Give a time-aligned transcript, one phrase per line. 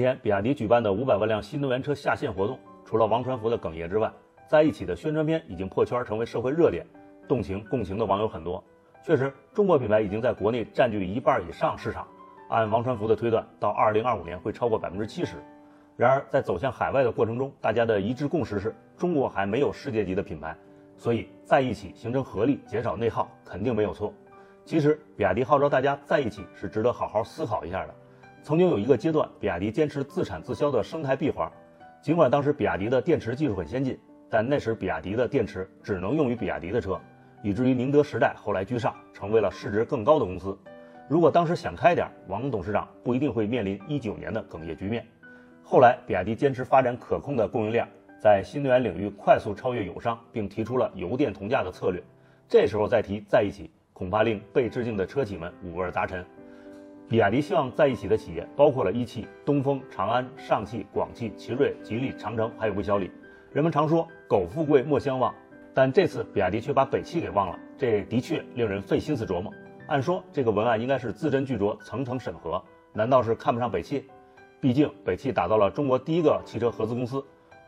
[0.00, 4.10] 天，比亚迪举办的五百万辆新能源车下线活动，除了王传福的哽咽之外，
[4.48, 6.84] 在一起的宣传片已经破圈，成为社会热点，
[7.28, 8.62] 动情共情的网友很多。
[9.04, 12.06] 确实，中国品牌已经在国内占据一半以上市场。
[12.48, 15.36] 按王传福的推断，到二零二五年会超过百分之七十。
[15.96, 20.56] 然而，在走向海外的过程中，大家的一致共识是中国还没有世界级的品牌，
[20.96, 24.12] 所以在一起形成合力，减少内耗，肯定没有错。
[24.64, 27.94] 其实，比亚迪号召大家在一起是值得好好思考一下的。
[28.42, 31.50] 曾经有一个阶段，比亚迪坚持自产自销的生态闭环，
[32.00, 33.98] 尽管当时比亚迪的电池技术很先进，
[34.30, 36.98] 但那时比亚迪的电池只能用于比亚迪的车，
[37.42, 40.56] 以至于宁德时代后来居上，成为了市值更高的公司。
[41.06, 45.06] 如果当时想开点，王董事长不一定会面临一九年的哽咽局面。
[45.62, 47.86] 后来，比亚迪坚持发展可控的供应链，
[48.18, 52.02] 在新能源领域快速超越友商，并提出了油电同价的策略。
[52.48, 56.24] 这时候再提在一起，恐怕令被致敬的车企们五味杂陈。
[57.10, 63.10] 比亚迪希望在一起的企业包括了一汽、东风、长安、上汽、广汽、奇瑞、吉利、长城，还有魏小李。
[63.52, 65.34] 人们常说“苟富贵莫相忘”，
[65.74, 69.52] 但这次比亚迪却把北汽给忘了，这的确令人费心思琢磨。
[69.88, 74.04] 按说这个文案应该是字斟句酌、层层审核，难道是看不上北汽？
[74.60, 77.20] 毕竟北汽打造了中国第一个汽车合资公司。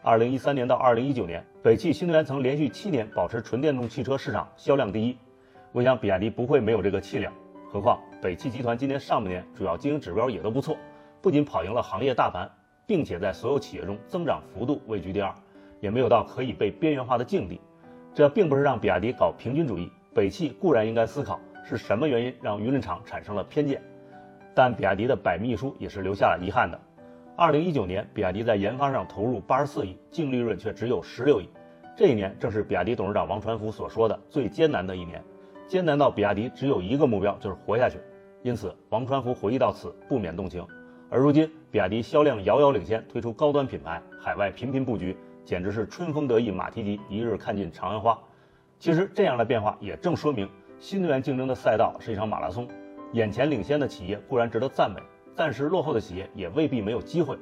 [0.04, 5.18] 二零一三年到二零一九年，北汽新能源曾连续七年保持纯电动汽车市场销量第一。
[5.72, 7.32] 我想比亚迪不会没有这个气量。
[7.68, 10.76] 何况北汽集团今年上半年主要经营指标也都不错，
[11.20, 12.48] 不仅跑赢了行业大盘，
[12.86, 15.34] 并且在所有企业中增长幅度位居第二，
[15.80, 17.60] 也没有到可以被边缘化的境地。
[18.14, 23.82] 这并不是让比亚迪搞平均主义，北汽固然应该思考是什么原因让舆论场产生了偏见，
[24.54, 26.78] 但比亚迪的百密一疏也是留下了遗憾的。
[27.34, 31.48] 二零一九年，比亚迪在研发上投入八十四亿，净利润却只有十六亿，
[31.96, 35.20] 这一年正是比亚迪董事长王传福所说的最艰难的一年。
[35.66, 37.98] 艰难到比亚迪只有一个目标，就是活下去。
[38.42, 40.66] 因此，王传福回忆到此，不免动情。
[41.08, 48.18] 而如今，比亚迪销量遥遥领先，推出高端品牌，海外频频布局，简直是春风得意马蹄疾，一日看尽长安花。
[48.78, 50.48] 其实，这样的变化也正说明，
[50.80, 52.66] 新能源竞争的赛道是一场马拉松。
[53.12, 55.00] 眼前领先的企业固然值得赞美，
[55.34, 57.36] 暂时落后的企业也未必没有机会。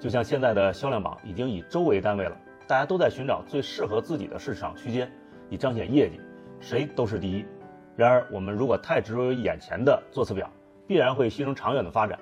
[0.00, 2.34] 就像现在的销量榜已经以周为单位了，
[2.66, 5.10] 大家都在寻找最适合自己的市场区间，
[5.50, 6.20] 以彰显业绩，
[6.60, 7.44] 谁都是第一。
[7.98, 10.48] 然而，我们如果太执着于眼前的座次表，
[10.86, 12.16] 必然会牺牲长远的发展。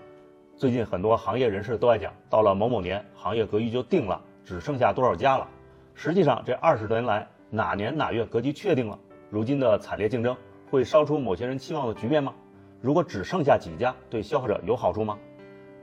[0.56, 5.46] 最近很多行业人士都在讲，到了某某年，行业格局就定了，只剩下多少家了。
[5.92, 8.98] 实际上，这二十多年来，哪年哪月格局确定了？
[9.28, 10.34] 如今的惨烈竞争，
[10.70, 12.32] 会烧出某些人期望的局面吗？
[12.80, 15.18] 如果只剩下几家，对消费者有好处吗？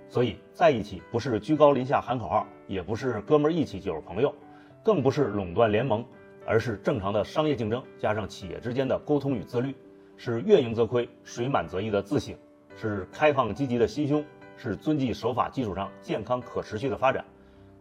[0.10, 4.34] 所以，在一起不是居高临下喊口号，也不是哥们儿义气就是朋友，
[4.82, 6.04] 更不是垄断联盟。
[6.46, 9.76] 而是正常的商业竞争，加上企业之间的沟通与自律，
[10.18, 12.36] 是月盈则亏，水满则溢的自省，
[12.76, 14.24] 是开放积极的心胸，
[14.58, 17.24] 是遵纪守法基础上健康可持续的发展。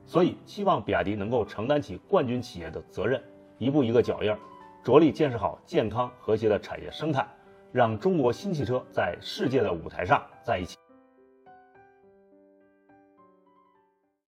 [0.04, 3.22] 所以，希望比亚迪能够承担起冠军企业的责任，
[3.58, 4.36] 一步一个脚印，
[4.82, 7.26] 着力建设好健康和谐的产业生态，
[7.70, 10.81] 让中国新汽车在世界的舞台上在一起。